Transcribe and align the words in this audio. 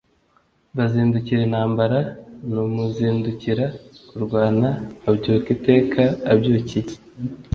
bazindukira 0.75 1.41
intambara: 1.47 1.99
ni 2.51 2.57
umuzindukira 2.65 3.65
kurwana 4.07 4.69
abyuka 5.07 5.47
iteka 5.57 6.01
abyukiye 6.31 6.95